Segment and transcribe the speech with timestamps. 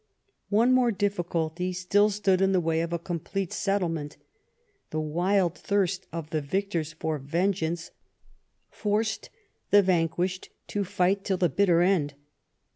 [0.49, 4.17] One more difficulty still stood in the way of a complete settlement.
[4.89, 7.91] The wild thirst of the victors for vengeance
[8.71, 9.29] forced
[9.69, 12.15] the vanquished to fight till the bitter end.